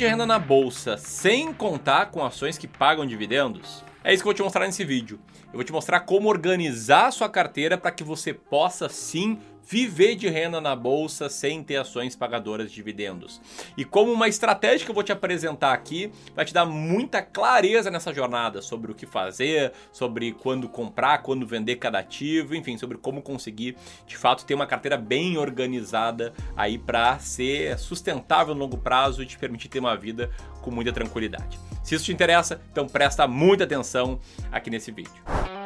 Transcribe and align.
de 0.00 0.06
renda 0.06 0.24
na 0.24 0.38
bolsa 0.38 0.96
sem 0.96 1.52
contar 1.52 2.06
com 2.06 2.24
ações 2.24 2.56
que 2.56 2.66
pagam 2.66 3.04
dividendos? 3.04 3.84
É 4.02 4.14
isso 4.14 4.22
que 4.22 4.28
eu 4.28 4.30
vou 4.30 4.34
te 4.34 4.42
mostrar 4.42 4.64
nesse 4.64 4.82
vídeo. 4.82 5.20
Eu 5.48 5.56
vou 5.56 5.64
te 5.64 5.72
mostrar 5.72 6.00
como 6.00 6.30
organizar 6.30 7.08
a 7.08 7.10
sua 7.10 7.28
carteira 7.28 7.76
para 7.76 7.90
que 7.90 8.02
você 8.02 8.32
possa 8.32 8.88
sim 8.88 9.38
viver 9.70 10.16
de 10.16 10.28
renda 10.28 10.60
na 10.60 10.74
bolsa 10.74 11.28
sem 11.28 11.62
ter 11.62 11.76
ações 11.76 12.16
pagadoras 12.16 12.68
de 12.68 12.74
dividendos. 12.74 13.40
E 13.76 13.84
como 13.84 14.10
uma 14.10 14.26
estratégia 14.26 14.84
que 14.84 14.90
eu 14.90 14.94
vou 14.94 15.04
te 15.04 15.12
apresentar 15.12 15.72
aqui 15.72 16.10
vai 16.34 16.44
te 16.44 16.52
dar 16.52 16.66
muita 16.66 17.22
clareza 17.22 17.88
nessa 17.88 18.12
jornada 18.12 18.60
sobre 18.60 18.90
o 18.90 18.94
que 18.96 19.06
fazer, 19.06 19.72
sobre 19.92 20.32
quando 20.32 20.68
comprar, 20.68 21.22
quando 21.22 21.46
vender 21.46 21.76
cada 21.76 22.00
ativo, 22.00 22.56
enfim, 22.56 22.76
sobre 22.76 22.98
como 22.98 23.22
conseguir 23.22 23.76
de 24.08 24.16
fato 24.16 24.44
ter 24.44 24.54
uma 24.54 24.66
carteira 24.66 24.96
bem 24.96 25.38
organizada 25.38 26.32
aí 26.56 26.76
para 26.76 27.20
ser 27.20 27.78
sustentável 27.78 28.56
no 28.56 28.60
longo 28.60 28.76
prazo 28.76 29.22
e 29.22 29.26
te 29.26 29.38
permitir 29.38 29.68
ter 29.68 29.78
uma 29.78 29.96
vida 29.96 30.32
com 30.62 30.72
muita 30.72 30.92
tranquilidade. 30.92 31.60
Se 31.84 31.94
isso 31.94 32.06
te 32.06 32.12
interessa, 32.12 32.60
então 32.72 32.88
presta 32.88 33.28
muita 33.28 33.62
atenção 33.62 34.18
aqui 34.50 34.68
nesse 34.68 34.90
vídeo. 34.90 35.59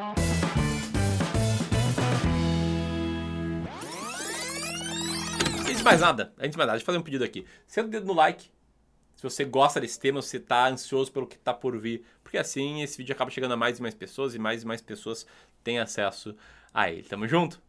De 5.85 5.91
mais 5.91 6.01
nada, 6.01 6.33
antes 6.39 6.53
de 6.53 6.57
mais 6.57 6.67
nada, 6.67 6.73
deixa 6.73 6.83
eu 6.83 6.87
fazer 6.87 6.99
um 6.99 7.03
pedido 7.03 7.25
aqui. 7.25 7.47
Senta 7.67 7.89
o 7.89 7.91
dedo 7.91 8.07
no 8.07 8.15
like 8.15 8.51
se 9.15 9.23
você 9.23 9.45
gosta 9.45 9.81
desse 9.81 9.99
tema, 9.99 10.21
se 10.21 10.39
está 10.39 10.69
ansioso 10.69 11.13
pelo 11.13 11.27
que 11.27 11.37
está 11.37 11.55
por 11.55 11.79
vir, 11.79 12.05
porque 12.23 12.37
assim 12.37 12.83
esse 12.83 12.97
vídeo 12.99 13.15
acaba 13.15 13.31
chegando 13.31 13.53
a 13.53 13.57
mais 13.57 13.79
e 13.79 13.83
mais 13.83 13.95
pessoas 13.95 14.35
e 14.35 14.39
mais 14.39 14.63
e 14.63 14.67
mais 14.67 14.81
pessoas 14.81 15.27
têm 15.63 15.79
acesso 15.79 16.35
a 16.73 16.91
ele. 16.91 17.05
Tamo 17.05 17.29
junto? 17.29 17.61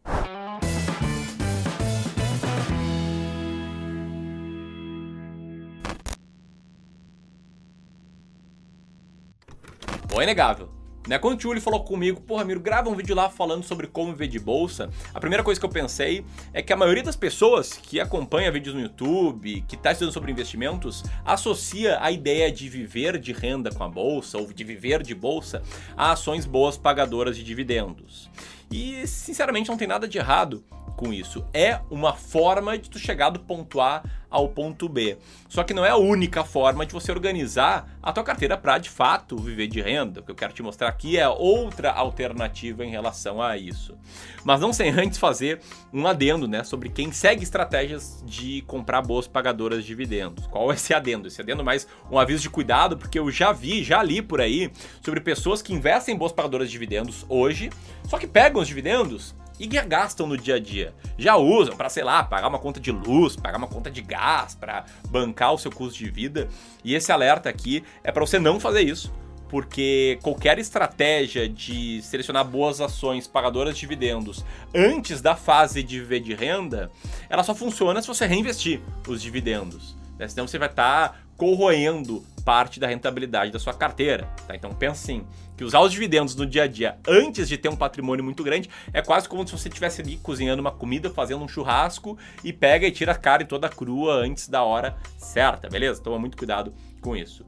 Bom, 10.08 10.20
é 10.20 10.24
inegável. 10.24 10.75
Né? 11.06 11.18
Quando 11.18 11.34
o 11.34 11.36
Tchuli 11.36 11.60
falou 11.60 11.84
comigo, 11.84 12.20
porra, 12.20 12.44
Miro, 12.44 12.60
grava 12.60 12.88
um 12.88 12.94
vídeo 12.94 13.14
lá 13.14 13.28
falando 13.28 13.64
sobre 13.64 13.86
como 13.86 14.12
viver 14.12 14.28
de 14.28 14.38
bolsa, 14.38 14.90
a 15.14 15.20
primeira 15.20 15.42
coisa 15.42 15.60
que 15.60 15.64
eu 15.64 15.70
pensei 15.70 16.24
é 16.52 16.62
que 16.62 16.72
a 16.72 16.76
maioria 16.76 17.02
das 17.02 17.16
pessoas 17.16 17.72
que 17.72 18.00
acompanha 18.00 18.50
vídeos 18.50 18.74
no 18.74 18.80
YouTube, 18.80 19.64
que 19.68 19.76
está 19.76 19.92
estudando 19.92 20.12
sobre 20.12 20.32
investimentos, 20.32 21.04
associa 21.24 21.98
a 22.00 22.10
ideia 22.10 22.50
de 22.50 22.68
viver 22.68 23.18
de 23.18 23.32
renda 23.32 23.70
com 23.70 23.84
a 23.84 23.88
bolsa 23.88 24.38
ou 24.38 24.52
de 24.52 24.64
viver 24.64 25.02
de 25.02 25.14
bolsa 25.14 25.62
a 25.96 26.12
ações 26.12 26.44
boas 26.44 26.76
pagadoras 26.76 27.36
de 27.36 27.44
dividendos. 27.44 28.28
E 28.70 29.06
sinceramente 29.06 29.68
não 29.68 29.76
tem 29.76 29.86
nada 29.86 30.08
de 30.08 30.18
errado 30.18 30.64
com 30.96 31.12
isso. 31.12 31.44
É 31.52 31.80
uma 31.90 32.14
forma 32.14 32.76
de 32.78 32.90
tu 32.90 32.98
chegar 32.98 33.30
do 33.30 33.40
ponto 33.40 33.80
A 33.80 34.02
ao 34.30 34.48
ponto 34.48 34.88
B. 34.88 35.16
Só 35.48 35.62
que 35.62 35.74
não 35.74 35.84
é 35.84 35.90
a 35.90 35.96
única 35.96 36.44
forma 36.44 36.84
de 36.84 36.92
você 36.92 37.10
organizar 37.10 37.98
a 38.02 38.12
tua 38.12 38.24
carteira 38.24 38.56
para 38.56 38.78
de 38.78 38.90
fato 38.90 39.36
viver 39.36 39.66
de 39.66 39.80
renda. 39.80 40.20
O 40.20 40.22
que 40.22 40.30
eu 40.30 40.34
quero 40.34 40.52
te 40.52 40.62
mostrar 40.62 40.88
aqui 40.88 41.16
é 41.18 41.28
outra 41.28 41.90
alternativa 41.92 42.84
em 42.84 42.90
relação 42.90 43.40
a 43.40 43.56
isso. 43.56 43.96
Mas 44.44 44.60
não 44.60 44.72
sem 44.72 44.90
antes 44.90 45.18
fazer 45.18 45.60
um 45.92 46.06
adendo, 46.06 46.46
né, 46.46 46.62
sobre 46.64 46.88
quem 46.88 47.10
segue 47.12 47.42
estratégias 47.42 48.22
de 48.26 48.62
comprar 48.62 49.02
boas 49.02 49.26
pagadoras 49.26 49.82
de 49.82 49.86
dividendos. 49.86 50.46
Qual 50.46 50.70
é 50.70 50.74
esse 50.74 50.92
adendo? 50.92 51.28
Esse 51.28 51.40
adendo 51.40 51.62
é 51.62 51.64
mais 51.64 51.86
um 52.10 52.18
aviso 52.18 52.42
de 52.42 52.50
cuidado, 52.50 52.96
porque 52.96 53.18
eu 53.18 53.30
já 53.30 53.52
vi, 53.52 53.82
já 53.82 54.02
li 54.02 54.20
por 54.20 54.40
aí 54.40 54.70
sobre 55.00 55.20
pessoas 55.20 55.62
que 55.62 55.72
investem 55.72 56.14
em 56.14 56.18
boas 56.18 56.32
pagadoras 56.32 56.68
de 56.68 56.72
dividendos 56.72 57.24
hoje, 57.28 57.70
só 58.08 58.18
que 58.18 58.26
pegam 58.26 58.60
os 58.60 58.68
dividendos 58.68 59.34
e 59.58 59.66
gastam 59.66 60.26
no 60.26 60.36
dia 60.36 60.56
a 60.56 60.60
dia. 60.60 60.94
Já 61.18 61.36
usam 61.36 61.76
para, 61.76 61.88
sei 61.88 62.04
lá, 62.04 62.22
pagar 62.22 62.48
uma 62.48 62.58
conta 62.58 62.78
de 62.78 62.90
luz, 62.90 63.36
pagar 63.36 63.58
uma 63.58 63.66
conta 63.66 63.90
de 63.90 64.02
gás, 64.02 64.54
para 64.54 64.84
bancar 65.08 65.52
o 65.52 65.58
seu 65.58 65.70
custo 65.70 65.98
de 65.98 66.10
vida. 66.10 66.48
E 66.84 66.94
esse 66.94 67.10
alerta 67.10 67.48
aqui 67.48 67.84
é 68.04 68.12
para 68.12 68.24
você 68.24 68.38
não 68.38 68.60
fazer 68.60 68.82
isso, 68.82 69.12
porque 69.48 70.18
qualquer 70.22 70.58
estratégia 70.58 71.48
de 71.48 72.02
selecionar 72.02 72.44
boas 72.44 72.80
ações 72.80 73.26
pagadoras 73.26 73.74
de 73.74 73.80
dividendos 73.80 74.44
antes 74.74 75.20
da 75.20 75.36
fase 75.36 75.82
de 75.82 76.00
viver 76.00 76.20
de 76.20 76.34
renda, 76.34 76.90
ela 77.28 77.42
só 77.42 77.54
funciona 77.54 78.02
se 78.02 78.08
você 78.08 78.26
reinvestir 78.26 78.80
os 79.06 79.22
dividendos. 79.22 79.96
Né? 80.18 80.28
Senão 80.28 80.46
você 80.46 80.58
vai 80.58 80.68
estar 80.68 81.10
tá 81.10 81.18
corroendo 81.36 82.24
parte 82.44 82.78
da 82.78 82.86
rentabilidade 82.86 83.50
da 83.50 83.58
sua 83.58 83.74
carteira. 83.74 84.28
Tá? 84.46 84.54
Então 84.54 84.72
pensa 84.72 85.02
assim, 85.02 85.26
que 85.56 85.64
usar 85.64 85.80
os 85.80 85.90
dividendos 85.90 86.36
no 86.36 86.46
dia 86.46 86.62
a 86.62 86.66
dia 86.66 86.96
antes 87.06 87.48
de 87.48 87.58
ter 87.58 87.68
um 87.68 87.74
patrimônio 87.76 88.24
muito 88.24 88.44
grande 88.44 88.70
é 88.92 89.02
quase 89.02 89.28
como 89.28 89.46
se 89.46 89.52
você 89.52 89.68
estivesse 89.68 90.00
ali 90.00 90.16
cozinhando 90.18 90.60
uma 90.60 90.70
comida, 90.70 91.10
fazendo 91.10 91.42
um 91.42 91.48
churrasco 91.48 92.16
e 92.44 92.52
pega 92.52 92.86
e 92.86 92.92
tira 92.92 93.12
a 93.12 93.16
carne 93.16 93.44
toda 93.44 93.68
crua 93.68 94.14
antes 94.14 94.48
da 94.48 94.62
hora 94.62 94.96
certa, 95.18 95.68
beleza? 95.68 96.00
Toma 96.00 96.18
muito 96.18 96.36
cuidado 96.36 96.72
com 97.00 97.16
isso. 97.16 97.44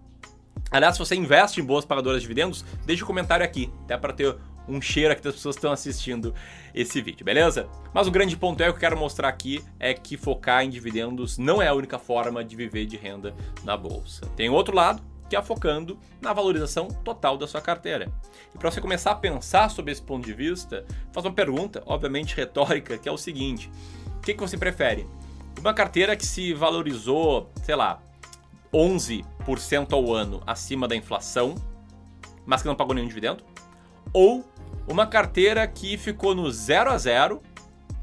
Aliás, 0.71 0.97
se 0.97 0.99
você 0.99 1.15
investe 1.15 1.61
em 1.61 1.65
boas 1.65 1.85
pagadoras 1.85 2.21
de 2.21 2.29
dividendos, 2.29 2.65
deixe 2.85 3.03
um 3.03 3.07
comentário 3.07 3.45
aqui, 3.45 3.71
até 3.85 3.97
para 3.97 4.13
ter 4.13 4.37
um 4.69 4.81
cheiro 4.81 5.13
aqui 5.13 5.23
das 5.23 5.35
pessoas 5.35 5.57
que 5.57 5.61
estão 5.61 5.73
assistindo 5.73 6.35
esse 6.75 7.01
vídeo, 7.01 7.25
beleza? 7.25 7.69
Mas 7.93 8.07
o 8.07 8.11
grande 8.11 8.37
ponto 8.37 8.61
é 8.63 8.67
que 8.67 8.71
eu 8.71 8.79
quero 8.79 8.97
mostrar 8.97 9.29
aqui 9.29 9.65
é 9.81 9.95
que 9.95 10.17
focar 10.17 10.63
em 10.65 10.71
dividendos 10.71 11.39
não 11.39 11.61
é 11.63 11.69
a 11.69 11.75
única 11.75 11.99
forma 11.99 12.45
de 12.45 12.55
viver 12.55 12.87
de 12.87 12.97
renda 12.97 13.35
na 13.65 13.77
bolsa. 13.77 14.27
Tem 14.37 14.49
outro 14.51 14.75
lado, 14.75 15.03
que 15.29 15.37
é 15.37 15.43
focando 15.43 15.99
na 16.21 16.33
valorização 16.33 16.89
total 16.89 17.37
da 17.37 17.47
sua 17.47 17.61
carteira. 17.61 18.11
E 18.55 18.59
para 18.59 18.71
você 18.71 18.81
começar 18.81 19.13
a 19.13 19.15
pensar 19.15 19.71
sobre 19.71 19.93
esse 19.93 20.03
ponto 20.03 20.25
de 20.25 20.33
vista, 20.33 20.85
faz 21.13 21.25
uma 21.27 21.33
pergunta, 21.33 21.83
obviamente 21.87 22.35
retórica, 22.35 22.97
que 22.97 23.09
é 23.09 23.13
o 23.13 23.19
seguinte: 23.19 23.71
o 24.17 24.21
que, 24.21 24.35
que 24.35 24.41
você 24.41 24.57
prefere? 24.57 25.07
Uma 25.61 25.75
carteira 25.75 26.17
que 26.17 26.25
se 26.25 26.55
valorizou, 26.55 27.51
sei 27.63 27.75
lá, 27.75 28.01
11% 28.73 29.93
ao 29.93 30.13
ano 30.13 30.43
acima 30.47 30.87
da 30.87 30.97
inflação, 30.97 31.55
mas 32.47 32.63
que 32.63 32.69
não 32.69 32.75
pagou 32.75 32.95
nenhum 32.95 33.09
dividendo? 33.09 33.45
Ou 34.13 34.45
uma 34.89 35.07
carteira 35.07 35.67
que 35.67 35.97
ficou 35.97 36.35
no 36.35 36.51
0 36.51 36.91
a 36.91 36.99
0, 36.99 37.43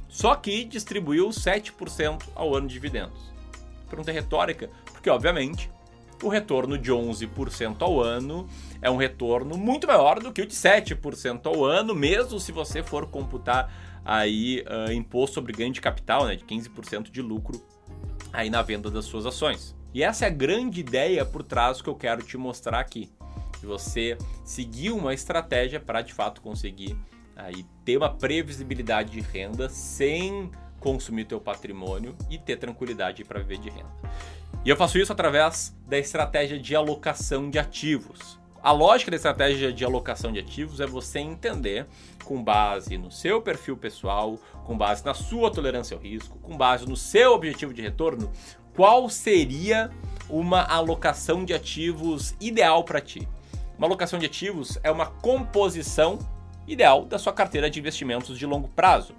só 0.08 0.36
que 0.36 0.64
distribuiu 0.64 1.30
7% 1.30 2.24
ao 2.36 2.56
ano 2.56 2.68
de 2.68 2.74
dividendos. 2.74 3.34
Pergunta 3.90 4.12
retórica, 4.12 4.70
porque 4.92 5.10
obviamente 5.10 5.70
o 6.24 6.30
retorno 6.30 6.78
de 6.78 6.92
11% 6.92 7.82
ao 7.82 8.00
ano 8.00 8.48
é 8.82 8.90
um 8.90 8.98
retorno 8.98 9.58
muito 9.58 9.88
maior 9.88 10.20
do 10.20 10.32
que 10.32 10.42
o 10.42 10.46
de 10.46 10.56
7% 10.56 11.46
ao 11.46 11.66
ano, 11.66 11.94
mesmo 11.94 12.40
se 12.40 12.52
você 12.52 12.82
for 12.82 13.08
computar 13.08 13.72
aí 14.04 14.64
uh, 14.64 14.92
imposto 14.92 15.34
sobre 15.34 15.52
ganho 15.52 15.74
de 15.74 15.82
capital, 15.82 16.26
né, 16.26 16.36
de 16.36 16.46
15% 16.46 17.12
de 17.12 17.22
lucro 17.22 17.62
aí 18.32 18.50
na 18.50 18.62
venda 18.62 18.90
das 18.92 19.06
suas 19.06 19.26
ações. 19.26 19.76
E 19.94 20.04
essa 20.04 20.26
é 20.26 20.28
a 20.28 20.32
grande 20.32 20.80
ideia 20.80 21.26
por 21.26 21.42
trás 21.42 21.82
que 21.82 21.90
eu 21.90 21.96
quero 21.96 22.22
te 22.22 22.38
mostrar 22.38 22.80
aqui 22.80 23.10
de 23.66 23.68
você 23.68 24.18
seguir 24.44 24.92
uma 24.92 25.14
estratégia 25.14 25.80
para 25.80 26.02
de 26.02 26.14
fato 26.14 26.40
conseguir 26.40 26.96
aí 27.36 27.66
ter 27.84 27.98
uma 27.98 28.10
previsibilidade 28.10 29.12
de 29.12 29.20
renda 29.20 29.68
sem 29.68 30.52
consumir 30.80 31.26
teu 31.26 31.42
patrimônio 31.42 32.16
e 32.30 32.38
ter 32.38 32.58
tranquilidade 32.58 33.26
para 33.26 33.40
viver 33.40 33.58
de 33.58 33.70
renda. 33.70 33.90
E 34.64 34.70
eu 34.70 34.78
faço 34.78 34.98
isso 35.00 35.12
através 35.12 35.76
da 35.88 35.98
estratégia 35.98 36.60
de 36.60 36.76
alocação 36.76 37.50
de 37.50 37.58
ativos. 37.58 38.40
A 38.62 38.72
lógica 38.72 39.12
da 39.12 39.18
estratégia 39.18 39.72
de 39.72 39.84
alocação 39.86 40.32
de 40.32 40.40
ativos 40.40 40.80
é 40.80 40.88
você 40.88 41.20
entender, 41.20 41.86
com 42.24 42.44
base 42.44 42.98
no 42.98 43.12
seu 43.12 43.42
perfil 43.42 43.78
pessoal, 43.78 44.40
com 44.64 44.76
base 44.76 45.06
na 45.06 45.14
sua 45.14 45.52
tolerância 45.52 45.96
ao 45.96 46.02
risco, 46.02 46.40
com 46.40 46.58
base 46.58 46.88
no 46.88 46.96
seu 46.96 47.34
objetivo 47.34 47.74
de 47.74 47.82
retorno, 47.84 48.32
qual 48.76 49.08
seria 49.08 49.92
uma 50.28 50.64
alocação 50.64 51.46
de 51.46 51.54
ativos 51.54 52.34
ideal 52.42 52.84
para 52.84 53.00
ti. 53.00 53.28
Uma 53.78 53.88
alocação 53.88 54.18
de 54.18 54.26
ativos 54.26 54.78
é 54.84 54.90
uma 54.90 55.06
composição 55.06 56.18
ideal 56.66 57.06
da 57.06 57.20
sua 57.20 57.34
carteira 57.34 57.70
de 57.70 57.80
investimentos 57.80 58.38
de 58.38 58.46
longo 58.46 58.70
prazo. 58.70 59.14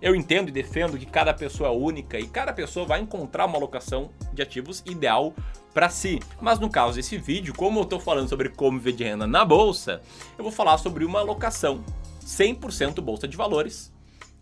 Eu 0.00 0.14
entendo 0.14 0.48
e 0.48 0.52
defendo 0.52 0.98
que 0.98 1.06
cada 1.06 1.32
pessoa 1.32 1.68
é 1.68 1.72
única 1.72 2.18
e 2.18 2.26
cada 2.26 2.52
pessoa 2.52 2.86
vai 2.86 3.00
encontrar 3.00 3.46
uma 3.46 3.56
alocação 3.56 4.10
de 4.32 4.42
ativos 4.42 4.82
ideal 4.86 5.34
para 5.74 5.90
si. 5.90 6.20
Mas 6.40 6.58
no 6.58 6.70
caso 6.70 6.96
desse 6.96 7.18
vídeo, 7.18 7.54
como 7.54 7.80
eu 7.80 7.84
estou 7.84 8.00
falando 8.00 8.28
sobre 8.28 8.48
como 8.48 8.78
viver 8.78 8.92
de 8.92 9.04
renda 9.04 9.26
na 9.26 9.44
bolsa, 9.44 10.00
eu 10.38 10.44
vou 10.44 10.52
falar 10.52 10.78
sobre 10.78 11.04
uma 11.04 11.20
alocação 11.20 11.84
100% 12.24 13.00
bolsa 13.00 13.28
de 13.28 13.36
valores 13.36 13.92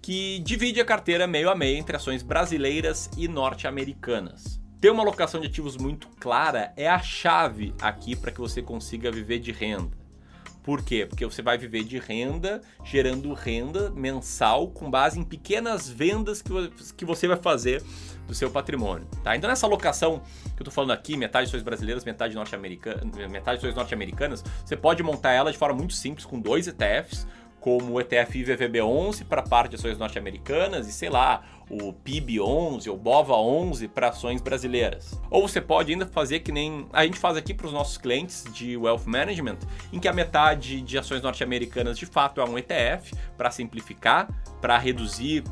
que 0.00 0.38
divide 0.40 0.80
a 0.80 0.84
carteira 0.84 1.26
meio 1.26 1.50
a 1.50 1.54
meio 1.54 1.78
entre 1.78 1.96
ações 1.96 2.22
brasileiras 2.22 3.10
e 3.16 3.26
norte-americanas. 3.26 4.63
Ter 4.84 4.90
uma 4.90 5.02
alocação 5.02 5.40
de 5.40 5.46
ativos 5.46 5.78
muito 5.78 6.08
clara 6.20 6.70
é 6.76 6.86
a 6.86 6.98
chave 6.98 7.74
aqui 7.80 8.14
para 8.14 8.30
que 8.30 8.38
você 8.38 8.60
consiga 8.60 9.10
viver 9.10 9.38
de 9.38 9.50
renda. 9.50 9.96
Por 10.62 10.82
quê? 10.84 11.06
Porque 11.06 11.24
você 11.24 11.40
vai 11.40 11.56
viver 11.56 11.84
de 11.84 11.98
renda, 11.98 12.60
gerando 12.84 13.32
renda 13.32 13.88
mensal 13.88 14.68
com 14.68 14.90
base 14.90 15.18
em 15.18 15.24
pequenas 15.24 15.88
vendas 15.88 16.42
que 16.42 17.04
você 17.06 17.26
vai 17.26 17.38
fazer 17.38 17.82
do 18.26 18.34
seu 18.34 18.50
patrimônio. 18.50 19.08
Tá? 19.22 19.34
Então, 19.34 19.48
nessa 19.48 19.64
alocação 19.66 20.18
que 20.18 20.60
eu 20.60 20.64
estou 20.64 20.72
falando 20.72 20.90
aqui, 20.90 21.16
metade 21.16 21.46
de 21.46 21.50
ações 21.52 21.62
brasileiras, 21.62 22.04
metade 22.04 22.34
norte-americanas, 22.34 23.02
metade 23.30 23.60
de 23.60 23.66
ações 23.66 23.74
norte-americanas, 23.74 24.44
você 24.66 24.76
pode 24.76 25.02
montar 25.02 25.32
ela 25.32 25.50
de 25.50 25.56
forma 25.56 25.76
muito 25.78 25.94
simples 25.94 26.26
com 26.26 26.38
dois 26.38 26.68
ETFs 26.68 27.26
como 27.64 27.94
o 27.94 27.98
ETF 27.98 28.44
IVVB11 28.44 29.24
para 29.24 29.40
parte 29.40 29.70
de 29.70 29.76
ações 29.76 29.96
norte-americanas 29.96 30.86
e 30.86 30.92
sei 30.92 31.08
lá, 31.08 31.42
o 31.70 31.94
PIB11 31.94 32.90
ou 32.90 32.98
BOVA11 32.98 33.88
para 33.88 34.08
ações 34.08 34.42
brasileiras. 34.42 35.18
Ou 35.30 35.48
você 35.48 35.62
pode 35.62 35.90
ainda 35.90 36.04
fazer 36.04 36.40
que 36.40 36.52
nem 36.52 36.86
a 36.92 37.06
gente 37.06 37.18
faz 37.18 37.38
aqui 37.38 37.54
para 37.54 37.66
os 37.66 37.72
nossos 37.72 37.96
clientes 37.96 38.44
de 38.52 38.76
wealth 38.76 39.06
management, 39.06 39.56
em 39.90 39.98
que 39.98 40.06
a 40.06 40.12
metade 40.12 40.82
de 40.82 40.98
ações 40.98 41.22
norte-americanas 41.22 41.96
de 41.96 42.04
fato 42.04 42.38
é 42.38 42.44
um 42.44 42.58
ETF 42.58 43.14
para 43.34 43.50
simplificar, 43.50 44.28
para 44.60 44.76
reduzir 44.76 45.42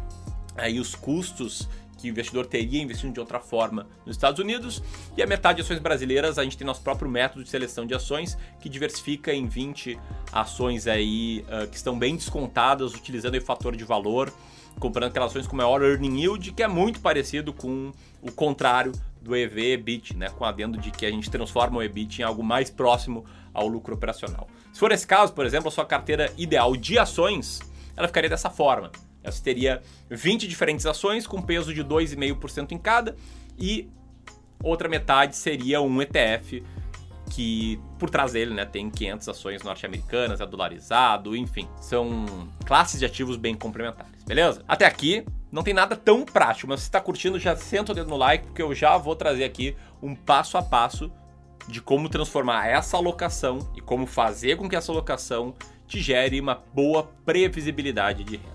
aí 0.55 0.79
os 0.79 0.95
custos 0.95 1.67
que 2.03 2.09
o 2.09 2.11
investidor 2.11 2.47
teria 2.47 2.83
investindo 2.83 3.15
de 3.15 3.21
outra 3.21 3.39
forma 3.39 3.87
nos 4.05 4.17
Estados 4.17 4.41
Unidos, 4.41 4.83
e 5.17 5.23
a 5.23 5.27
metade 5.27 5.57
de 5.57 5.63
ações 5.63 5.79
brasileiras, 5.79 6.39
a 6.39 6.45
gente 6.45 6.59
tem 6.59 6.67
nosso 6.67 6.83
próprio 6.83 7.09
método 7.09 7.45
de 7.45 7.49
seleção 7.49 7.87
de 7.87 7.95
ações, 7.95 8.37
que 8.61 8.69
diversifica 8.69 9.33
em 9.33 9.47
20 9.47 9.99
ações 10.33 10.87
aí 10.87 11.45
uh, 11.49 11.69
que 11.69 11.77
estão 11.77 11.99
bem 11.99 12.17
descontadas, 12.17 12.95
utilizando 12.95 13.37
o 13.37 13.41
fator 13.41 13.77
de 13.77 13.85
valor, 13.85 14.33
comprando 14.79 15.11
aquelas 15.11 15.31
ações 15.31 15.47
com 15.47 15.57
maior 15.57 15.83
earning 15.83 16.21
yield, 16.21 16.53
que 16.53 16.63
é 16.63 16.69
muito 16.69 17.01
parecido 17.01 17.53
com 17.53 17.93
o 18.21 18.33
contrário 18.33 18.93
do 19.21 19.37
EV-EBIT, 19.37 20.17
né, 20.17 20.29
com 20.31 20.45
adendo 20.45 20.79
de 20.79 20.91
que 20.91 21.07
a 21.07 21.11
gente 21.11 21.31
transforma 21.31 21.79
o 21.79 21.83
EBIT 21.83 22.21
em 22.21 22.25
algo 22.25 22.43
mais 22.43 22.69
próximo 22.71 23.25
ao 23.55 23.69
lucro 23.69 23.95
operacional. 23.95 24.49
Se 24.73 24.81
for 24.81 24.91
esse 24.91 25.07
caso, 25.07 25.33
por 25.33 25.47
exemplo, 25.47 25.69
a 25.69 25.71
sua 25.71 25.85
carteira 25.85 26.33
ideal 26.37 26.75
de 26.77 26.99
ações, 26.99 27.61
ela 27.97 28.09
ficaria 28.09 28.29
dessa 28.29 28.51
forma. 28.51 28.91
Você 29.25 29.43
teria 29.43 29.83
20 30.11 30.49
diferentes 30.49 30.87
ações 30.87 31.27
com 31.27 31.41
peso 31.41 31.73
de 31.73 31.85
2,5% 31.85 32.73
em 32.73 32.79
cada 32.79 33.17
e 33.59 33.89
outra 34.63 34.89
metade 34.89 35.37
seria 35.37 35.81
um 35.81 36.01
ETF 36.01 36.63
que 37.31 37.81
por 37.99 38.11
trás 38.11 38.33
dele 38.33 38.53
né, 38.53 38.65
tem 38.67 38.91
500 38.91 39.29
ações 39.29 39.63
norte-americanas, 39.63 40.41
é 40.41 40.47
dolarizado, 40.47 41.35
enfim, 41.35 41.67
são 41.81 42.27
classes 42.67 43.01
de 43.01 43.07
ativos 43.07 43.39
bem 43.39 43.55
complementares, 43.55 44.23
beleza? 44.27 44.63
Até 44.69 44.85
aqui 44.85 45.25
não 45.51 45.63
tem 45.63 45.73
nada 45.73 45.97
tão 45.97 46.27
prático, 46.27 46.69
mas 46.69 46.81
se 46.81 46.87
está 46.87 47.01
curtindo, 47.01 47.39
já 47.39 47.57
senta 47.57 47.93
o 47.93 47.95
dedo 47.95 48.11
no 48.11 48.17
like, 48.17 48.47
porque 48.47 48.61
eu 48.61 48.75
já 48.75 48.99
vou 48.99 49.17
trazer 49.17 49.45
aqui 49.45 49.75
um 50.03 50.15
passo 50.15 50.59
a 50.59 50.63
passo 50.63 51.11
de 51.67 51.81
como 51.81 52.09
transformar 52.09 52.67
essa 52.67 52.99
alocação 52.99 53.71
e 53.77 53.81
como 53.81 54.07
fazer 54.07 54.57
com 54.57 54.69
que 54.69 54.77
essa 54.77 54.93
alocação 54.93 55.55
te 55.87 56.01
gere 56.01 56.41
uma 56.41 56.63
boa 56.75 57.05
previsibilidade 57.25 58.25
de 58.25 58.37
renda. 58.37 58.52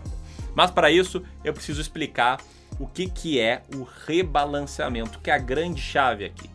Mas 0.58 0.72
para 0.72 0.90
isso, 0.90 1.22
eu 1.44 1.54
preciso 1.54 1.80
explicar 1.80 2.42
o 2.80 2.88
que, 2.88 3.08
que 3.08 3.40
é 3.40 3.62
o 3.76 3.84
rebalanceamento, 4.08 5.20
que 5.20 5.30
é 5.30 5.34
a 5.36 5.38
grande 5.38 5.80
chave 5.80 6.26
aqui. 6.26 6.50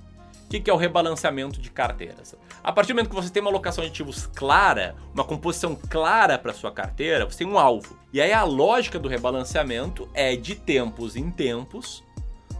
O 0.44 0.48
que, 0.48 0.58
que 0.58 0.68
é 0.68 0.74
o 0.74 0.76
rebalanceamento 0.76 1.60
de 1.60 1.70
carteiras? 1.70 2.34
A 2.64 2.72
partir 2.72 2.92
do 2.92 2.96
momento 2.96 3.10
que 3.10 3.14
você 3.14 3.30
tem 3.30 3.40
uma 3.40 3.52
alocação 3.52 3.84
de 3.84 3.90
ativos 3.90 4.26
clara, 4.26 4.96
uma 5.14 5.22
composição 5.22 5.76
clara 5.88 6.36
para 6.36 6.52
sua 6.52 6.72
carteira, 6.72 7.24
você 7.26 7.38
tem 7.38 7.46
um 7.46 7.56
alvo. 7.56 7.96
E 8.12 8.20
aí 8.20 8.32
a 8.32 8.42
lógica 8.42 8.98
do 8.98 9.08
rebalanceamento 9.08 10.08
é 10.12 10.34
de 10.34 10.56
tempos 10.56 11.14
em 11.14 11.30
tempos 11.30 12.02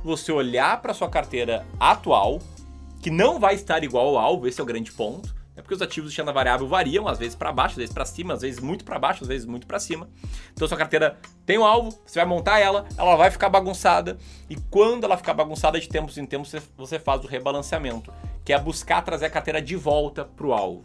você 0.05 0.31
olhar 0.31 0.81
para 0.81 0.95
sua 0.95 1.11
carteira 1.11 1.67
atual, 1.81 2.39
que 3.03 3.11
não 3.11 3.41
vai 3.41 3.57
estar 3.57 3.83
igual 3.83 4.11
ao 4.11 4.19
alvo, 4.19 4.47
esse 4.47 4.61
é 4.61 4.63
o 4.63 4.67
grande 4.67 4.93
ponto 4.93 5.42
é 5.63 5.65
porque 5.65 5.75
os 5.75 5.81
ativos 5.81 6.13
de 6.13 6.19
renda 6.19 6.33
variável 6.33 6.67
variam, 6.67 7.07
às 7.07 7.19
vezes 7.19 7.37
para 7.37 7.53
baixo, 7.53 7.75
às 7.75 7.77
vezes 7.77 7.95
para 7.95 8.05
cima, 8.05 8.35
às 8.35 8.43
vezes 8.43 8.61
muito 8.61 8.85
para 8.85 8.99
baixo, 8.99 9.23
às 9.23 9.29
vezes 9.29 9.47
muito 9.47 9.67
para 9.67 9.79
cima. 9.79 10.09
Então 10.53 10.67
sua 10.67 10.77
carteira 10.77 11.19
tem 11.47 11.59
um 11.59 11.65
alvo, 11.65 11.97
você 12.05 12.19
vai 12.19 12.27
montar 12.27 12.59
ela, 12.59 12.85
ela 12.99 13.15
vai 13.15 13.31
ficar 13.31 13.49
bagunçada 13.49 14.19
e 14.51 14.57
quando 14.71 15.05
ela 15.05 15.17
ficar 15.17 15.35
bagunçada 15.35 15.81
de 15.81 15.89
tempos 15.89 16.19
em 16.19 16.27
tempos 16.27 16.53
você 16.77 16.99
faz 16.99 17.25
o 17.25 17.29
rebalanceamento, 17.29 18.13
que 18.45 18.53
é 18.53 18.59
buscar 18.59 19.03
trazer 19.03 19.27
a 19.27 19.31
carteira 19.31 19.63
de 19.63 19.77
volta 19.77 20.25
para 20.25 20.47
o 20.47 20.53
alvo. 20.53 20.85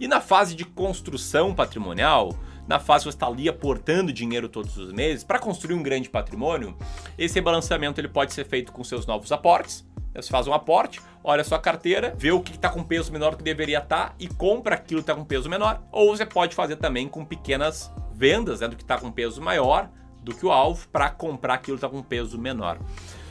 E 0.00 0.08
na 0.08 0.20
fase 0.20 0.56
de 0.56 0.64
construção 0.64 1.54
patrimonial, 1.54 2.36
na 2.66 2.78
fase 2.78 3.04
que 3.04 3.10
você 3.10 3.16
está 3.16 3.26
ali 3.26 3.48
aportando 3.48 4.12
dinheiro 4.12 4.48
todos 4.48 4.76
os 4.76 4.92
meses 4.92 5.24
para 5.24 5.38
construir 5.38 5.74
um 5.74 5.82
grande 5.82 6.08
patrimônio, 6.08 6.76
esse 7.18 7.34
rebalanceamento 7.34 8.00
ele 8.00 8.08
pode 8.08 8.32
ser 8.32 8.44
feito 8.44 8.72
com 8.72 8.84
seus 8.84 9.06
novos 9.06 9.32
aportes 9.32 9.84
você 10.14 10.28
faz 10.28 10.46
um 10.46 10.52
aporte, 10.52 11.00
olha 11.24 11.40
a 11.40 11.44
sua 11.44 11.58
carteira, 11.58 12.14
vê 12.16 12.30
o 12.32 12.40
que 12.40 12.52
está 12.52 12.68
com 12.68 12.82
peso 12.82 13.10
menor 13.10 13.30
do 13.30 13.38
que 13.38 13.42
deveria 13.42 13.78
estar 13.78 14.10
tá, 14.10 14.14
e 14.18 14.28
compra 14.28 14.74
aquilo 14.74 15.00
que 15.00 15.10
está 15.10 15.14
com 15.14 15.24
peso 15.24 15.48
menor. 15.48 15.82
Ou 15.90 16.14
você 16.14 16.26
pode 16.26 16.54
fazer 16.54 16.76
também 16.76 17.08
com 17.08 17.24
pequenas 17.24 17.90
vendas 18.12 18.60
né, 18.60 18.68
do 18.68 18.76
que 18.76 18.82
está 18.82 18.98
com 18.98 19.10
peso 19.10 19.40
maior 19.40 19.88
do 20.22 20.34
que 20.34 20.44
o 20.44 20.52
alvo 20.52 20.86
para 20.88 21.08
comprar 21.10 21.54
aquilo 21.54 21.78
que 21.78 21.84
está 21.84 21.88
com 21.88 22.02
peso 22.02 22.38
menor. 22.38 22.78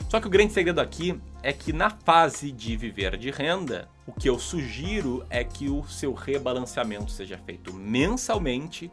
Só 0.08 0.20
que 0.20 0.26
o 0.26 0.30
grande 0.30 0.52
segredo 0.52 0.80
aqui 0.80 1.18
é 1.42 1.52
que 1.52 1.72
na 1.72 1.88
fase 1.88 2.50
de 2.52 2.76
viver 2.76 3.16
de 3.16 3.30
renda, 3.30 3.88
o 4.06 4.12
que 4.12 4.28
eu 4.28 4.38
sugiro 4.38 5.24
é 5.30 5.42
que 5.42 5.70
o 5.70 5.84
seu 5.84 6.12
rebalanceamento 6.12 7.10
seja 7.10 7.38
feito 7.38 7.72
mensalmente 7.72 8.90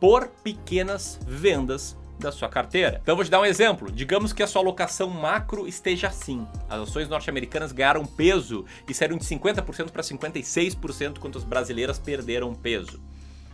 por 0.00 0.28
pequenas 0.42 1.18
vendas 1.26 1.96
da 2.18 2.32
sua 2.32 2.48
carteira. 2.48 2.98
Então 3.02 3.14
vou 3.14 3.24
te 3.24 3.30
dar 3.30 3.40
um 3.40 3.44
exemplo. 3.44 3.90
Digamos 3.90 4.32
que 4.32 4.42
a 4.42 4.46
sua 4.46 4.62
alocação 4.62 5.08
macro 5.08 5.68
esteja 5.68 6.08
assim. 6.08 6.46
As 6.68 6.80
ações 6.80 7.08
norte-americanas 7.08 7.72
ganharam 7.72 8.04
peso 8.04 8.64
e 8.88 8.94
saíram 8.94 9.18
de 9.18 9.24
50% 9.24 9.90
para 9.90 10.02
56% 10.02 11.18
quanto 11.18 11.38
as 11.38 11.44
brasileiras 11.44 11.98
perderam 11.98 12.54
peso. 12.54 13.00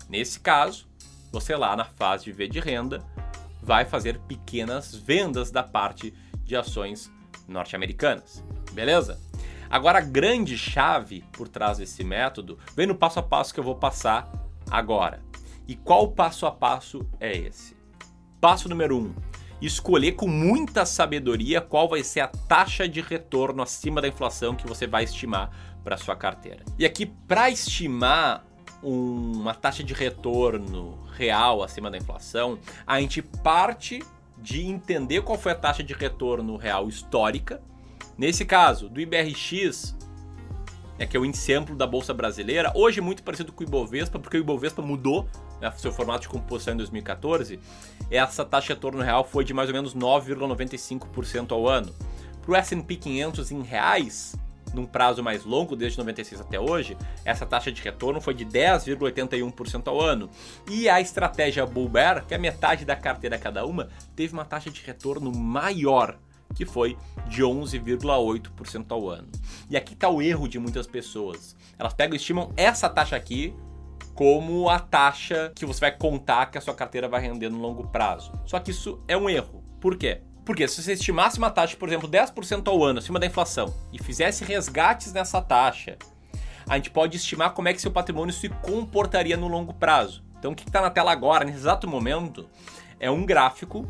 Nesse 0.09 0.39
caso, 0.39 0.87
você 1.31 1.56
lá 1.56 1.75
na 1.75 1.85
fase 1.85 2.25
de 2.25 2.33
V 2.33 2.49
de 2.49 2.61
renda 2.61 3.05
vai 3.62 3.85
fazer 3.85 4.19
pequenas 4.21 4.94
vendas 4.94 5.50
da 5.50 5.62
parte 5.62 6.15
de 6.44 6.56
ações 6.56 7.11
norte-americanas. 7.49 8.44
Beleza? 8.73 9.19
Agora 9.71 9.99
a 9.99 10.03
grande 10.03 10.59
chave 10.59 11.25
por 11.33 11.49
trás 11.49 11.79
desse 11.79 12.05
método 12.05 12.59
vem 12.77 12.87
no 12.87 12.94
passo 12.94 13.19
a 13.19 13.23
passo 13.23 13.55
que 13.55 13.61
eu 13.61 13.65
vou 13.65 13.77
passar 13.77 14.31
agora. 14.71 15.21
E 15.67 15.76
qual 15.76 16.09
passo 16.09 16.47
a 16.47 16.50
passo 16.50 17.06
é 17.20 17.37
esse? 17.37 17.76
Passo 18.41 18.69
número 18.69 18.97
1. 18.97 19.00
Um, 19.00 19.14
escolher 19.61 20.12
com 20.12 20.26
muita 20.26 20.85
sabedoria 20.85 21.61
qual 21.61 21.88
vai 21.88 22.03
ser 22.03 22.20
a 22.20 22.29
taxa 22.29 22.88
de 22.88 23.00
retorno 23.00 23.62
acima 23.62 24.00
da 24.00 24.09
inflação 24.09 24.56
que 24.56 24.67
você 24.67 24.87
vai 24.87 25.05
estimar 25.05 25.50
para 25.85 25.97
sua 25.97 26.17
carteira. 26.17 26.64
E 26.79 26.85
aqui, 26.85 27.06
para 27.06 27.49
estimar 27.50 28.44
uma 28.82 29.55
taxa 29.55 29.85
de 29.85 29.94
retorno 29.94 30.99
real 31.12 31.62
acima 31.62 31.91
da 31.91 31.97
inflação, 31.97 32.58
a 32.85 33.00
gente 33.00 33.23
parte 33.23 34.03
de 34.37 34.67
entender 34.67 35.23
qual 35.23 35.38
foi 35.38 35.53
a 35.53 35.56
taxa 35.56 35.85
de 35.85 35.94
retorno 35.94 36.56
real 36.56 36.88
histórica. 36.88 37.62
Nesse 38.19 38.44
caso, 38.44 38.88
do 38.88 39.00
IBRX, 39.00 39.97
né, 40.99 41.06
que 41.06 41.17
é 41.17 41.21
o 41.21 41.25
índice 41.25 41.53
amplo 41.53 41.75
da 41.75 41.87
Bolsa 41.87 42.12
Brasileira, 42.12 42.73
hoje 42.75 43.00
muito 43.00 43.23
parecido 43.23 43.53
com 43.53 43.65
o 43.65 43.67
Ibovespa, 43.67 44.19
porque 44.19 44.37
o 44.37 44.41
Ibovespa 44.41 44.83
mudou 44.83 45.29
né, 45.61 45.72
seu 45.77 45.93
formato 45.93 46.22
de 46.22 46.29
composição 46.29 46.75
em 46.75 46.77
2014, 46.77 47.58
essa 48.11 48.44
taxa 48.44 48.69
de 48.69 48.75
retorno 48.75 49.03
real 49.03 49.25
foi 49.25 49.44
de 49.44 49.55
mais 49.55 49.69
ou 49.69 49.75
menos 49.75 49.94
9,95% 49.94 51.53
ao 51.53 51.69
ano. 51.69 51.94
Para 52.43 52.53
o 52.53 52.56
S&P 52.56 52.96
500 52.96 53.53
em 53.53 53.63
reais, 53.63 54.34
num 54.75 54.87
prazo 54.87 55.22
mais 55.22 55.44
longo, 55.44 55.77
desde 55.77 55.99
96 55.99 56.41
até 56.41 56.58
hoje, 56.58 56.96
essa 57.25 57.46
taxa 57.46 57.70
de 57.70 57.81
retorno 57.82 58.20
foi 58.20 58.34
de 58.34 58.44
10,81% 58.44 59.87
ao 59.87 60.01
ano. 60.01 60.31
E 60.69 60.89
a 60.89 61.01
estratégia 61.01 61.67
Bull 61.67 61.89
Bear, 61.89 62.25
que 62.27 62.34
é 62.34 62.39
metade 62.39 62.84
da 62.84 62.96
carteira 62.96 63.39
cada 63.39 63.65
uma, 63.67 63.89
teve 64.17 64.32
uma 64.32 64.44
taxa 64.44 64.70
de 64.70 64.82
retorno 64.82 65.31
maior, 65.32 66.19
que 66.55 66.65
foi 66.65 66.97
de 67.27 67.43
11,8% 67.43 68.87
ao 68.91 69.09
ano. 69.09 69.29
E 69.71 69.77
aqui 69.77 69.94
está 69.94 70.09
o 70.09 70.21
erro 70.21 70.49
de 70.49 70.59
muitas 70.59 70.87
pessoas. 70.87 71.56
Elas 71.79 71.94
pegam 71.94 72.15
e 72.15 72.17
estimam 72.17 72.53
essa 72.56 72.89
taxa 72.89 73.17
aqui 73.17 73.55
como 74.15 74.69
a 74.69 74.79
taxa 74.79 75.53
que 75.55 75.65
você 75.65 75.81
vai 75.81 75.97
contar 75.97 76.47
que 76.47 76.59
a 76.59 76.61
sua 76.61 76.75
carteira 76.75 77.09
vai 77.09 77.21
render 77.21 77.49
no 77.49 77.59
longo 77.59 77.89
prazo. 77.89 78.32
Só 78.44 78.59
que 78.61 78.71
isso 78.71 79.03
é 79.09 79.17
um 79.17 79.29
erro. 79.29 79.63
Por 79.81 79.97
quê? 79.97 80.21
Porque 80.44 80.67
se 80.67 80.82
você 80.82 80.93
estimasse 80.93 81.39
uma 81.39 81.51
taxa, 81.51 81.77
por 81.77 81.89
exemplo, 81.89 82.09
10% 82.09 82.67
ao 82.69 82.82
ano 82.85 82.99
acima 82.99 83.19
da 83.19 83.27
inflação 83.27 83.73
e 83.93 84.03
fizesse 84.03 84.44
resgates 84.44 85.13
nessa 85.13 85.41
taxa, 85.41 85.97
a 86.69 86.77
gente 86.77 86.91
pode 86.91 87.17
estimar 87.17 87.53
como 87.53 87.69
é 87.69 87.73
que 87.73 87.81
seu 87.81 87.91
patrimônio 87.91 88.35
se 88.35 88.49
comportaria 88.49 89.37
no 89.37 89.49
longo 89.49 89.73
prazo. 89.73 90.25
Então, 90.39 90.53
o 90.53 90.55
que 90.55 90.67
está 90.67 90.81
na 90.81 90.91
tela 90.91 91.13
agora, 91.13 91.44
nesse 91.44 91.59
exato 91.59 91.89
momento, 91.89 92.49
é 92.99 93.11
um 93.11 93.25
gráfico 93.25 93.87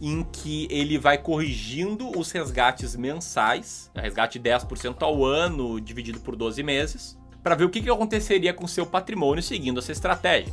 em 0.00 0.22
que 0.22 0.68
ele 0.70 0.96
vai 0.98 1.18
corrigindo 1.18 2.16
os 2.18 2.30
resgates 2.30 2.94
mensais, 2.94 3.90
resgate 3.94 4.38
10% 4.38 4.96
ao 5.02 5.24
ano 5.24 5.80
dividido 5.80 6.20
por 6.20 6.36
12 6.36 6.62
meses, 6.62 7.18
para 7.42 7.54
ver 7.54 7.64
o 7.64 7.70
que, 7.70 7.80
que 7.80 7.90
aconteceria 7.90 8.54
com 8.54 8.66
seu 8.66 8.86
patrimônio 8.86 9.42
seguindo 9.42 9.80
essa 9.80 9.92
estratégia. 9.92 10.52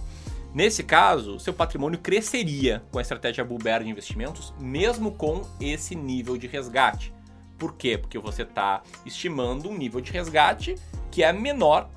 Nesse 0.53 0.83
caso, 0.83 1.37
seu 1.39 1.53
patrimônio 1.53 1.99
cresceria 1.99 2.81
com 2.89 2.97
a 2.97 3.01
estratégia 3.01 3.43
Bull 3.43 3.57
Bear 3.57 3.83
de 3.83 3.89
investimentos, 3.89 4.53
mesmo 4.57 5.11
com 5.11 5.41
esse 5.59 5.95
nível 5.95 6.37
de 6.37 6.47
resgate. 6.47 7.13
Por 7.57 7.75
quê? 7.75 7.97
Porque 7.97 8.17
você 8.17 8.43
está 8.43 8.81
estimando 9.05 9.69
um 9.69 9.77
nível 9.77 9.99
de 9.99 10.11
resgate 10.11 10.75
que 11.11 11.23
é 11.23 11.33
menor 11.33 11.89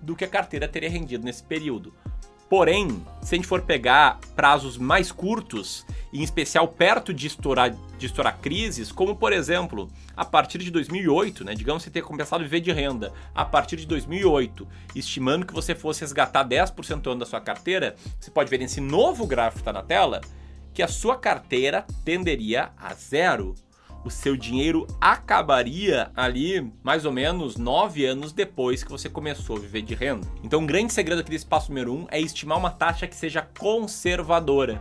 do 0.00 0.16
que 0.16 0.24
a 0.24 0.28
carteira 0.28 0.68
teria 0.68 0.88
rendido 0.88 1.24
nesse 1.24 1.42
período. 1.42 1.92
Porém, 2.48 3.02
se 3.22 3.34
a 3.34 3.36
gente 3.36 3.48
for 3.48 3.62
pegar 3.62 4.20
prazos 4.36 4.76
mais 4.76 5.10
curtos, 5.10 5.84
em 6.12 6.22
especial 6.22 6.68
perto 6.68 7.12
de 7.12 7.26
estourar, 7.26 7.74
de 7.98 8.06
estourar 8.06 8.38
crises, 8.38 8.92
como 8.92 9.16
por 9.16 9.32
exemplo, 9.32 9.90
a 10.16 10.24
partir 10.24 10.58
de 10.58 10.70
2008, 10.70 11.44
né, 11.44 11.54
digamos 11.54 11.82
que 11.82 11.88
você 11.88 11.92
tenha 11.92 12.04
começado 12.04 12.40
a 12.40 12.44
viver 12.44 12.60
de 12.60 12.70
renda 12.70 13.12
a 13.34 13.44
partir 13.44 13.76
de 13.76 13.86
2008, 13.86 14.68
estimando 14.94 15.46
que 15.46 15.54
você 15.54 15.74
fosse 15.74 16.02
resgatar 16.02 16.46
10% 16.46 17.06
ano 17.06 17.20
da 17.20 17.26
sua 17.26 17.40
carteira, 17.40 17.96
você 18.20 18.30
pode 18.30 18.50
ver 18.50 18.58
nesse 18.58 18.80
novo 18.80 19.26
gráfico 19.26 19.56
que 19.56 19.60
está 19.62 19.72
na 19.72 19.82
tela 19.82 20.20
que 20.74 20.82
a 20.82 20.88
sua 20.88 21.16
carteira 21.16 21.86
tenderia 22.04 22.70
a 22.76 22.92
zero 22.94 23.54
o 24.04 24.10
seu 24.10 24.36
dinheiro 24.36 24.86
acabaria 25.00 26.10
ali 26.14 26.70
mais 26.82 27.04
ou 27.04 27.12
menos 27.12 27.56
nove 27.56 28.04
anos 28.04 28.32
depois 28.32 28.84
que 28.84 28.90
você 28.90 29.08
começou 29.08 29.56
a 29.56 29.60
viver 29.60 29.82
de 29.82 29.94
renda. 29.94 30.26
Então, 30.42 30.60
um 30.60 30.66
grande 30.66 30.92
segredo 30.92 31.20
aqui 31.20 31.30
desse 31.30 31.46
passo 31.46 31.70
número 31.70 31.92
um 31.94 32.06
é 32.10 32.20
estimar 32.20 32.58
uma 32.58 32.70
taxa 32.70 33.06
que 33.06 33.16
seja 33.16 33.42
conservadora. 33.58 34.80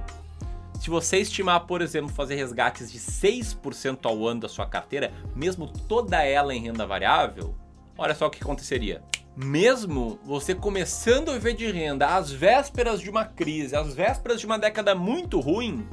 Se 0.79 0.89
você 0.89 1.19
estimar, 1.19 1.61
por 1.61 1.81
exemplo, 1.81 2.09
fazer 2.09 2.35
resgates 2.35 2.91
de 2.91 2.99
6% 2.99 3.99
ao 4.03 4.27
ano 4.27 4.41
da 4.41 4.49
sua 4.49 4.65
carteira, 4.65 5.13
mesmo 5.33 5.65
toda 5.65 6.21
ela 6.21 6.53
em 6.53 6.63
renda 6.63 6.85
variável, 6.85 7.55
olha 7.97 8.13
só 8.13 8.27
o 8.27 8.29
que 8.29 8.43
aconteceria. 8.43 9.01
Mesmo 9.35 10.19
você 10.25 10.53
começando 10.53 11.29
a 11.29 11.33
viver 11.33 11.53
de 11.53 11.71
renda 11.71 12.07
às 12.07 12.29
vésperas 12.29 12.99
de 12.99 13.09
uma 13.09 13.23
crise, 13.23 13.75
às 13.75 13.95
vésperas 13.95 14.41
de 14.41 14.45
uma 14.45 14.59
década 14.59 14.93
muito 14.93 15.39
ruim, 15.39 15.87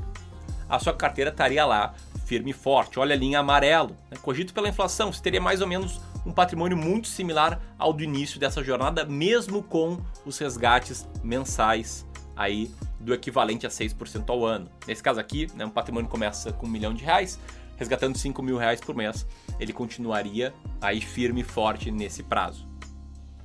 a 0.68 0.78
sua 0.78 0.92
carteira 0.92 1.30
estaria 1.30 1.64
lá 1.64 1.94
firme 2.30 2.52
e 2.52 2.54
forte. 2.54 3.00
Olha 3.00 3.12
a 3.12 3.18
linha 3.18 3.40
amarelo. 3.40 3.96
Né? 4.08 4.16
Cogito 4.22 4.54
pela 4.54 4.68
inflação, 4.68 5.12
você 5.12 5.20
teria 5.20 5.40
mais 5.40 5.60
ou 5.60 5.66
menos 5.66 6.00
um 6.24 6.30
patrimônio 6.30 6.76
muito 6.76 7.08
similar 7.08 7.60
ao 7.76 7.92
do 7.92 8.04
início 8.04 8.38
dessa 8.38 8.62
jornada, 8.62 9.04
mesmo 9.04 9.64
com 9.64 9.98
os 10.24 10.38
resgates 10.38 11.08
mensais 11.24 12.06
aí 12.36 12.70
do 13.00 13.12
equivalente 13.12 13.66
a 13.66 13.68
6% 13.68 14.30
ao 14.30 14.46
ano. 14.46 14.70
Nesse 14.86 15.02
caso 15.02 15.18
aqui, 15.18 15.48
né, 15.56 15.66
um 15.66 15.70
patrimônio 15.70 16.08
começa 16.08 16.52
com 16.52 16.68
um 16.68 16.70
milhão 16.70 16.94
de 16.94 17.02
reais, 17.02 17.36
resgatando 17.76 18.16
5 18.16 18.40
mil 18.44 18.56
reais 18.56 18.80
por 18.80 18.94
mês, 18.94 19.26
ele 19.58 19.72
continuaria 19.72 20.54
aí 20.80 21.00
firme 21.00 21.40
e 21.40 21.44
forte 21.44 21.90
nesse 21.90 22.22
prazo. 22.22 22.64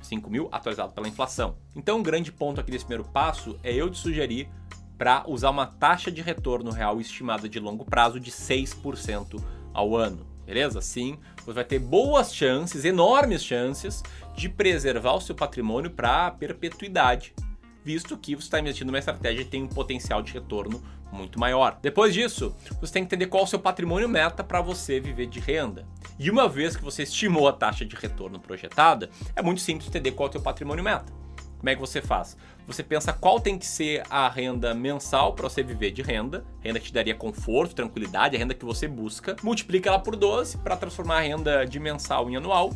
5 0.00 0.30
mil 0.30 0.48
atualizado 0.52 0.92
pela 0.92 1.08
inflação. 1.08 1.56
Então, 1.74 1.98
um 1.98 2.02
grande 2.04 2.30
ponto 2.30 2.60
aqui 2.60 2.70
desse 2.70 2.84
primeiro 2.84 3.10
passo 3.10 3.58
é 3.64 3.74
eu 3.74 3.90
te 3.90 3.98
sugerir 3.98 4.48
para 4.96 5.24
usar 5.26 5.50
uma 5.50 5.66
taxa 5.66 6.10
de 6.10 6.22
retorno 6.22 6.70
real 6.70 7.00
estimada 7.00 7.48
de 7.48 7.60
longo 7.60 7.84
prazo 7.84 8.18
de 8.18 8.30
6% 8.30 9.42
ao 9.72 9.96
ano. 9.96 10.26
Beleza? 10.46 10.80
Sim, 10.80 11.18
você 11.44 11.52
vai 11.52 11.64
ter 11.64 11.78
boas 11.78 12.34
chances, 12.34 12.84
enormes 12.84 13.42
chances, 13.42 14.02
de 14.36 14.48
preservar 14.48 15.14
o 15.14 15.20
seu 15.20 15.34
patrimônio 15.34 15.90
para 15.90 16.26
a 16.26 16.30
perpetuidade, 16.30 17.34
visto 17.84 18.16
que 18.16 18.34
você 18.34 18.44
está 18.44 18.60
investindo 18.60 18.86
numa 18.86 18.98
estratégia 18.98 19.44
que 19.44 19.50
tem 19.50 19.62
um 19.62 19.68
potencial 19.68 20.22
de 20.22 20.32
retorno 20.32 20.82
muito 21.12 21.38
maior. 21.38 21.78
Depois 21.82 22.14
disso, 22.14 22.54
você 22.80 22.92
tem 22.92 23.02
que 23.02 23.06
entender 23.06 23.26
qual 23.26 23.42
é 23.42 23.46
o 23.46 23.48
seu 23.48 23.58
patrimônio 23.58 24.08
meta 24.08 24.44
para 24.44 24.60
você 24.60 25.00
viver 25.00 25.26
de 25.26 25.40
renda. 25.40 25.86
E 26.18 26.30
uma 26.30 26.48
vez 26.48 26.76
que 26.76 26.84
você 26.84 27.02
estimou 27.02 27.48
a 27.48 27.52
taxa 27.52 27.84
de 27.84 27.96
retorno 27.96 28.38
projetada, 28.38 29.10
é 29.34 29.42
muito 29.42 29.60
simples 29.60 29.88
entender 29.88 30.12
qual 30.12 30.28
é 30.28 30.30
o 30.30 30.32
seu 30.32 30.42
patrimônio 30.42 30.84
meta. 30.84 31.12
Como 31.58 31.68
é 31.68 31.74
que 31.74 31.80
você 31.80 32.00
faz? 32.02 32.36
Você 32.66 32.82
pensa 32.82 33.12
qual 33.12 33.40
tem 33.40 33.58
que 33.58 33.66
ser 33.66 34.02
a 34.10 34.28
renda 34.28 34.74
mensal 34.74 35.32
para 35.34 35.48
você 35.48 35.62
viver 35.62 35.92
de 35.92 36.02
renda, 36.02 36.44
renda 36.60 36.80
que 36.80 36.86
te 36.86 36.92
daria 36.92 37.14
conforto, 37.14 37.74
tranquilidade, 37.74 38.36
a 38.36 38.38
renda 38.38 38.54
que 38.54 38.64
você 38.64 38.88
busca, 38.88 39.36
multiplica 39.42 39.88
ela 39.88 39.98
por 39.98 40.16
12 40.16 40.58
para 40.58 40.76
transformar 40.76 41.18
a 41.18 41.20
renda 41.20 41.64
de 41.64 41.78
mensal 41.78 42.28
em 42.28 42.36
anual. 42.36 42.72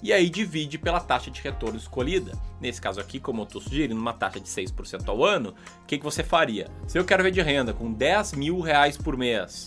E 0.00 0.12
aí 0.12 0.30
divide 0.30 0.78
pela 0.78 1.00
taxa 1.00 1.30
de 1.30 1.40
retorno 1.40 1.76
escolhida. 1.76 2.32
Nesse 2.60 2.80
caso 2.80 3.00
aqui, 3.00 3.18
como 3.18 3.42
eu 3.42 3.46
estou 3.46 3.60
sugerindo 3.60 4.00
uma 4.00 4.12
taxa 4.12 4.38
de 4.38 4.48
6% 4.48 5.08
ao 5.08 5.24
ano, 5.24 5.54
o 5.82 5.86
que, 5.86 5.98
que 5.98 6.04
você 6.04 6.22
faria? 6.22 6.68
Se 6.86 6.98
eu 6.98 7.04
quero 7.04 7.22
ver 7.22 7.32
de 7.32 7.42
renda 7.42 7.72
com 7.72 7.92
10 7.92 8.34
mil 8.34 8.60
reais 8.60 8.96
por 8.96 9.16
mês, 9.16 9.64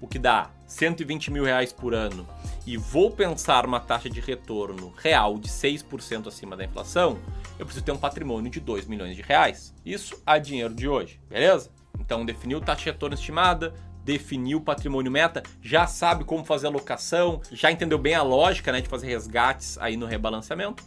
o 0.00 0.06
que 0.06 0.18
dá 0.18 0.50
120 0.66 1.30
mil 1.30 1.44
reais 1.44 1.72
por 1.72 1.92
ano, 1.92 2.26
e 2.66 2.76
vou 2.76 3.10
pensar 3.12 3.64
uma 3.64 3.78
taxa 3.78 4.10
de 4.10 4.20
retorno 4.20 4.92
real 4.98 5.38
de 5.38 5.48
6% 5.48 6.26
acima 6.26 6.56
da 6.56 6.64
inflação, 6.64 7.18
eu 7.58 7.64
preciso 7.64 7.84
ter 7.84 7.92
um 7.92 7.96
patrimônio 7.96 8.50
de 8.50 8.58
2 8.58 8.86
milhões 8.86 9.14
de 9.14 9.22
reais. 9.22 9.72
Isso 9.84 10.20
a 10.26 10.36
dinheiro 10.36 10.74
de 10.74 10.88
hoje, 10.88 11.20
beleza? 11.28 11.70
Então 12.00 12.26
definiu 12.26 12.60
taxa 12.60 12.84
de 12.84 12.90
retorno 12.90 13.14
estimada, 13.14 13.72
definiu 14.04 14.58
o 14.58 14.60
patrimônio 14.60 15.10
meta, 15.10 15.44
já 15.62 15.86
sabe 15.86 16.24
como 16.24 16.44
fazer 16.44 16.66
a 16.66 16.70
alocação, 16.70 17.40
já 17.52 17.70
entendeu 17.70 17.98
bem 17.98 18.14
a 18.14 18.22
lógica 18.22 18.72
né, 18.72 18.80
de 18.80 18.88
fazer 18.88 19.06
resgates 19.06 19.78
aí 19.78 19.96
no 19.96 20.06
rebalanceamento. 20.06 20.82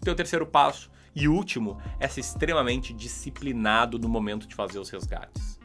O 0.00 0.04
teu 0.04 0.14
terceiro 0.14 0.46
passo 0.46 0.90
e 1.16 1.26
último 1.26 1.80
é 1.98 2.06
ser 2.06 2.20
extremamente 2.20 2.92
disciplinado 2.92 3.98
no 3.98 4.08
momento 4.08 4.46
de 4.46 4.54
fazer 4.54 4.78
os 4.78 4.90
resgates. 4.90 5.58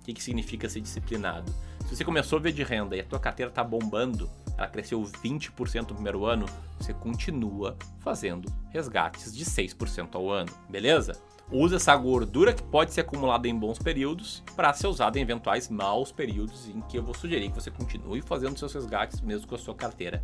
O 0.00 0.04
que, 0.04 0.14
que 0.14 0.22
significa 0.22 0.68
ser 0.68 0.80
disciplinado? 0.80 1.52
Se 1.86 1.96
você 1.96 2.04
começou 2.04 2.38
a 2.38 2.42
ver 2.42 2.52
de 2.52 2.62
renda 2.62 2.96
e 2.96 3.00
a 3.00 3.04
tua 3.04 3.20
carteira 3.20 3.50
está 3.50 3.62
bombando, 3.62 4.28
ela 4.56 4.68
cresceu 4.68 5.02
20% 5.02 5.88
no 5.88 5.94
primeiro 5.94 6.24
ano, 6.24 6.46
você 6.78 6.92
continua 6.92 7.76
fazendo 8.00 8.52
resgates 8.70 9.34
de 9.34 9.44
6% 9.44 10.14
ao 10.14 10.30
ano, 10.30 10.52
beleza? 10.68 11.20
Usa 11.50 11.76
essa 11.76 11.94
gordura 11.96 12.52
que 12.52 12.62
pode 12.62 12.92
ser 12.92 13.02
acumulada 13.02 13.46
em 13.46 13.54
bons 13.54 13.78
períodos 13.78 14.42
para 14.56 14.72
ser 14.72 14.86
usada 14.86 15.18
em 15.18 15.22
eventuais 15.22 15.68
maus 15.68 16.10
períodos 16.10 16.68
em 16.68 16.80
que 16.82 16.96
eu 16.96 17.02
vou 17.02 17.14
sugerir 17.14 17.50
que 17.50 17.54
você 17.54 17.70
continue 17.70 18.22
fazendo 18.22 18.58
seus 18.58 18.72
resgates 18.72 19.20
mesmo 19.20 19.46
com 19.46 19.54
a 19.54 19.58
sua 19.58 19.74
carteira 19.74 20.22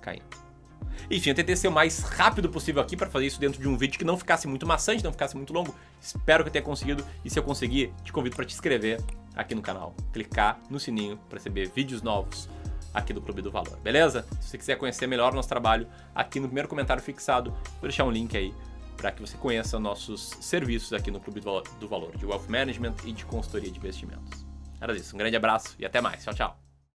caindo. 0.00 0.50
Enfim, 1.10 1.30
eu 1.30 1.34
tentei 1.34 1.56
ser 1.56 1.68
o 1.68 1.72
mais 1.72 2.00
rápido 2.00 2.48
possível 2.48 2.80
aqui 2.80 2.96
para 2.96 3.10
fazer 3.10 3.26
isso 3.26 3.40
dentro 3.40 3.60
de 3.60 3.68
um 3.68 3.76
vídeo 3.76 3.98
que 3.98 4.04
não 4.04 4.16
ficasse 4.16 4.46
muito 4.46 4.66
maçante, 4.66 5.02
não 5.02 5.12
ficasse 5.12 5.36
muito 5.36 5.52
longo. 5.52 5.74
Espero 6.00 6.44
que 6.44 6.48
eu 6.48 6.52
tenha 6.52 6.64
conseguido 6.64 7.04
e 7.24 7.30
se 7.30 7.38
eu 7.38 7.42
conseguir, 7.42 7.92
te 8.04 8.12
convido 8.12 8.36
para 8.36 8.44
te 8.44 8.54
inscrever 8.54 9.02
aqui 9.34 9.54
no 9.54 9.62
canal, 9.62 9.94
clicar 10.12 10.60
no 10.68 10.78
sininho 10.78 11.16
para 11.28 11.38
receber 11.38 11.70
vídeos 11.74 12.02
novos 12.02 12.48
aqui 12.92 13.12
do 13.12 13.20
Clube 13.20 13.42
do 13.42 13.50
Valor, 13.50 13.78
beleza? 13.80 14.26
Se 14.40 14.48
você 14.48 14.58
quiser 14.58 14.76
conhecer 14.76 15.06
melhor 15.06 15.32
o 15.32 15.36
nosso 15.36 15.48
trabalho, 15.48 15.86
aqui 16.14 16.40
no 16.40 16.46
primeiro 16.46 16.68
comentário 16.68 17.02
fixado, 17.02 17.50
vou 17.50 17.82
deixar 17.82 18.04
um 18.04 18.10
link 18.10 18.36
aí 18.36 18.54
para 18.96 19.10
que 19.10 19.20
você 19.20 19.36
conheça 19.36 19.78
nossos 19.78 20.36
serviços 20.40 20.92
aqui 20.92 21.10
no 21.10 21.20
Clube 21.20 21.40
do 21.40 21.88
Valor 21.88 22.16
de 22.16 22.26
Wealth 22.26 22.48
Management 22.48 22.94
e 23.04 23.12
de 23.12 23.24
consultoria 23.24 23.70
de 23.70 23.78
investimentos. 23.78 24.46
Era 24.80 24.94
isso, 24.94 25.14
um 25.14 25.18
grande 25.18 25.36
abraço 25.36 25.74
e 25.78 25.86
até 25.86 26.00
mais. 26.00 26.22
Tchau, 26.24 26.34
tchau. 26.34 26.69